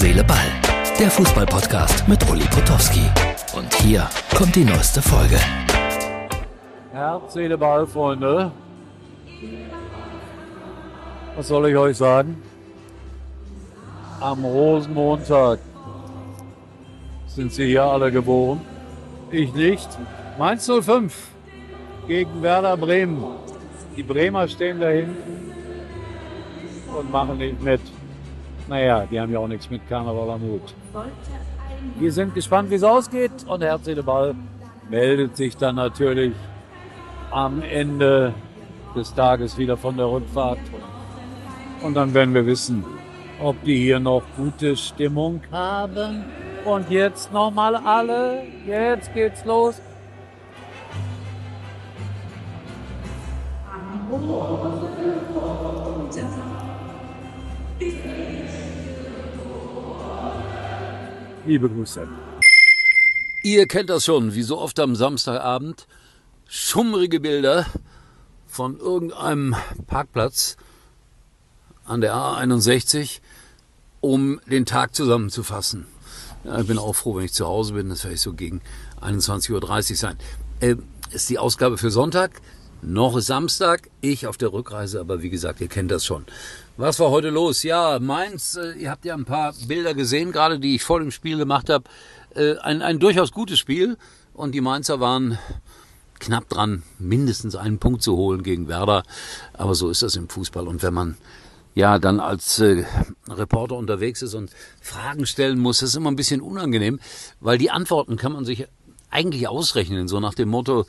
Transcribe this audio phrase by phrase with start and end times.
[0.00, 0.50] Seele, Ball.
[0.98, 3.02] Der Fußballpodcast mit Uli Potowski.
[3.54, 5.38] Und hier kommt die neueste Folge.
[6.90, 8.50] Herz, Seele, Ball, Freunde.
[11.36, 12.42] Was soll ich euch sagen?
[14.20, 15.58] Am Rosenmontag
[17.26, 18.62] sind sie hier alle geboren.
[19.30, 19.90] Ich nicht.
[20.38, 21.14] Mainz 05
[22.08, 23.22] gegen Werder Bremen.
[23.98, 25.52] Die Bremer stehen da hinten
[26.98, 27.82] und machen nicht mit.
[28.70, 30.74] Naja, die haben ja auch nichts mit Karneval am Hut.
[31.98, 33.32] Wir sind gespannt, wie es ausgeht.
[33.48, 34.36] Und Herz, Ball
[34.88, 36.32] meldet sich dann natürlich
[37.32, 38.32] am Ende
[38.94, 40.60] des Tages wieder von der Rückfahrt.
[41.82, 42.84] Und dann werden wir wissen,
[43.42, 46.24] ob die hier noch gute Stimmung haben.
[46.64, 48.44] Und jetzt nochmal alle.
[48.68, 49.82] Jetzt geht's los.
[61.46, 62.06] Liebe Grüße.
[63.42, 65.86] Ihr kennt das schon, wie so oft am Samstagabend.
[66.46, 67.66] Schummrige Bilder
[68.46, 70.56] von irgendeinem Parkplatz
[71.86, 73.20] an der A61,
[74.00, 75.86] um den Tag zusammenzufassen.
[76.44, 77.88] Ja, ich bin auch froh, wenn ich zu Hause bin.
[77.88, 78.60] Das werde ich so gegen
[79.00, 80.16] 21.30 Uhr sein.
[80.60, 80.76] Äh,
[81.10, 82.40] ist die Ausgabe für Sonntag.
[82.82, 86.24] Noch Samstag, ich auf der Rückreise, aber wie gesagt, ihr kennt das schon.
[86.78, 87.62] Was war heute los?
[87.62, 91.10] Ja, Mainz, äh, ihr habt ja ein paar Bilder gesehen, gerade die ich vor dem
[91.10, 91.84] Spiel gemacht habe.
[92.34, 93.98] Äh, ein, ein durchaus gutes Spiel
[94.32, 95.38] und die Mainzer waren
[96.20, 99.02] knapp dran, mindestens einen Punkt zu holen gegen Werder.
[99.52, 100.66] Aber so ist das im Fußball.
[100.66, 101.18] Und wenn man
[101.74, 102.84] ja dann als äh,
[103.28, 104.50] Reporter unterwegs ist und
[104.80, 106.98] Fragen stellen muss, ist immer ein bisschen unangenehm,
[107.40, 108.66] weil die Antworten kann man sich
[109.10, 110.86] eigentlich ausrechnen, so nach dem Motto,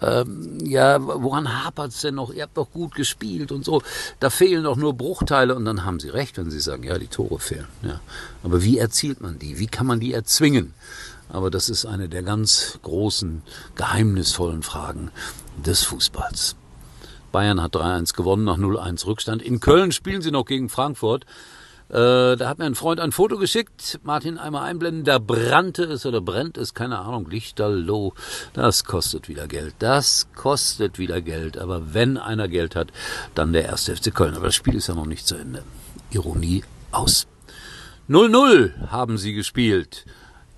[0.00, 2.32] ähm, ja, woran hapert's denn noch?
[2.32, 3.82] Ihr habt doch gut gespielt und so.
[4.18, 7.06] Da fehlen doch nur Bruchteile und dann haben sie recht, wenn sie sagen, ja, die
[7.06, 7.68] Tore fehlen.
[7.82, 8.00] Ja.
[8.42, 9.58] Aber wie erzielt man die?
[9.58, 10.74] Wie kann man die erzwingen?
[11.28, 13.42] Aber das ist eine der ganz großen,
[13.76, 15.10] geheimnisvollen Fragen
[15.64, 16.56] des Fußballs.
[17.30, 19.42] Bayern hat 3-1 gewonnen nach 0-1 Rückstand.
[19.42, 21.26] In Köln spielen sie noch gegen Frankfurt.
[21.90, 26.06] Äh, da hat mir ein Freund ein Foto geschickt, Martin einmal einblenden, da brannte es
[26.06, 28.14] oder brennt es, keine Ahnung, Lichterloh.
[28.52, 29.74] Das kostet wieder Geld.
[29.80, 31.58] Das kostet wieder Geld.
[31.58, 32.92] Aber wenn einer Geld hat,
[33.34, 34.36] dann der erste FC Köln.
[34.36, 35.64] Aber das Spiel ist ja noch nicht zu Ende.
[36.10, 36.62] Ironie
[36.92, 37.26] aus.
[38.08, 40.04] 0-0 haben sie gespielt,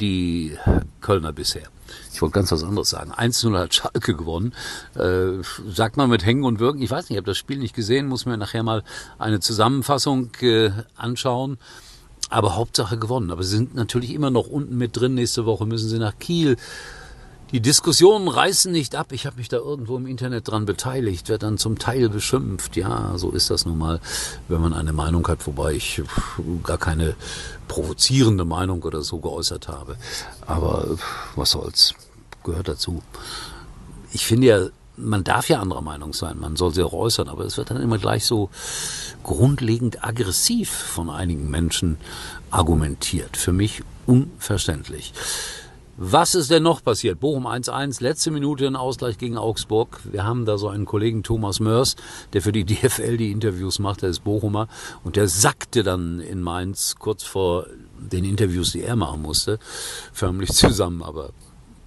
[0.00, 0.58] die
[1.00, 1.73] Kölner bisher.
[2.12, 3.12] Ich wollte ganz was anderes sagen.
[3.12, 4.52] 1-0 hat Schalke gewonnen.
[4.94, 6.82] Äh, sagt man mit Hängen und Wirken.
[6.82, 8.82] Ich weiß nicht, ich habe das Spiel nicht gesehen, muss mir nachher mal
[9.18, 11.58] eine Zusammenfassung äh, anschauen.
[12.30, 13.30] Aber Hauptsache gewonnen.
[13.30, 15.14] Aber sie sind natürlich immer noch unten mit drin.
[15.14, 16.56] Nächste Woche müssen sie nach Kiel.
[17.54, 19.12] Die Diskussionen reißen nicht ab.
[19.12, 22.74] Ich habe mich da irgendwo im Internet dran beteiligt, werde dann zum Teil beschimpft.
[22.74, 24.00] Ja, so ist das nun mal,
[24.48, 26.02] wenn man eine Meinung hat, wobei ich
[26.64, 27.14] gar keine
[27.68, 29.96] provozierende Meinung oder so geäußert habe.
[30.44, 30.98] Aber
[31.36, 31.94] was soll's,
[32.42, 33.04] gehört dazu.
[34.10, 34.66] Ich finde ja,
[34.96, 37.80] man darf ja anderer Meinung sein, man soll sie auch äußern, aber es wird dann
[37.80, 38.50] immer gleich so
[39.22, 41.98] grundlegend aggressiv von einigen Menschen
[42.50, 43.36] argumentiert.
[43.36, 45.12] Für mich unverständlich.
[45.96, 47.20] Was ist denn noch passiert?
[47.20, 50.00] Bochum 1-1, letzte Minute in Ausgleich gegen Augsburg.
[50.02, 51.94] Wir haben da so einen Kollegen Thomas Mörs,
[52.32, 54.66] der für die DFL die Interviews macht, der ist Bochumer
[55.04, 57.66] und der sackte dann in Mainz kurz vor
[57.96, 59.60] den Interviews, die er machen musste,
[60.12, 61.00] förmlich zusammen.
[61.00, 61.30] Aber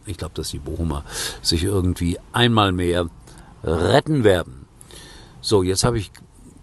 [0.05, 1.03] ich glaube, dass die Bochumer
[1.41, 3.09] sich irgendwie einmal mehr
[3.61, 4.67] retten werden.
[5.41, 6.11] So, jetzt habe ich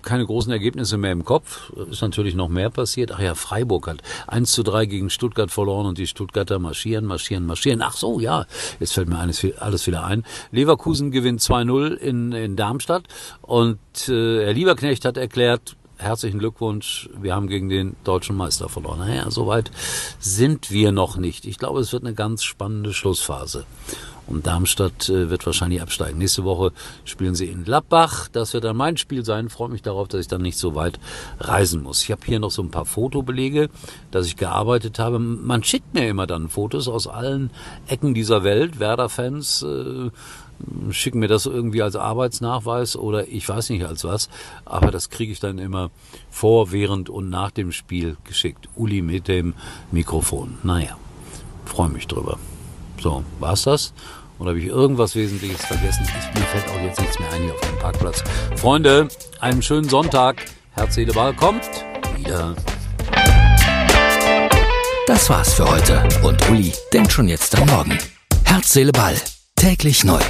[0.05, 1.73] keine großen Ergebnisse mehr im Kopf.
[1.91, 3.13] Ist natürlich noch mehr passiert.
[3.13, 7.47] Ach ja, Freiburg hat 1 zu 3 gegen Stuttgart verloren und die Stuttgarter marschieren, marschieren,
[7.47, 7.83] marschieren.
[7.83, 8.47] Ach so, ja,
[8.81, 10.25] jetzt fällt mir alles, alles wieder ein.
[10.51, 13.05] Leverkusen gewinnt 2-0 in, in Darmstadt
[13.43, 13.79] und
[14.09, 19.01] äh, Herr Lieberknecht hat erklärt, herzlichen Glückwunsch, wir haben gegen den deutschen Meister verloren.
[19.01, 19.71] Naja, soweit
[20.19, 21.45] sind wir noch nicht.
[21.47, 23.65] Ich glaube, es wird eine ganz spannende Schlussphase.
[24.27, 26.19] Und Darmstadt äh, wird wahrscheinlich absteigen.
[26.19, 26.73] Nächste Woche
[27.05, 28.29] spielen sie in Lappbach.
[28.29, 29.51] Das wird dann mein Spiel sein.
[29.51, 30.99] Freue mich darauf, dass ich dann nicht so weit
[31.41, 32.03] reisen muss.
[32.03, 33.69] Ich habe hier noch so ein paar Fotobelege,
[34.11, 35.19] dass ich gearbeitet habe.
[35.19, 37.51] Man schickt mir immer dann Fotos aus allen
[37.87, 38.81] Ecken dieser Welt.
[38.81, 40.11] Werder-Fans äh,
[40.91, 44.29] schicken mir das irgendwie als Arbeitsnachweis oder ich weiß nicht als was.
[44.65, 45.91] Aber das kriege ich dann immer
[46.31, 48.69] vor, während und nach dem Spiel geschickt.
[48.77, 49.55] Uli mit dem
[49.91, 50.59] Mikrofon.
[50.63, 50.97] Naja,
[51.65, 52.39] freue mich drüber.
[53.01, 53.93] So, war's das?
[54.39, 56.05] Oder habe ich irgendwas Wesentliches vergessen?
[56.05, 58.23] Ich, mir fällt auch jetzt nichts mehr ein hier auf dem Parkplatz.
[58.57, 59.09] Freunde,
[59.41, 60.45] einen schönen Sonntag.
[60.73, 61.63] Herz, Seele, Ball kommt
[62.17, 62.57] wieder.
[65.07, 66.03] Das war's für heute.
[66.25, 67.99] Und Uli denkt schon jetzt am Morgen.
[68.45, 69.15] Herz, Seele, Ball.
[69.55, 70.21] Täglich neu.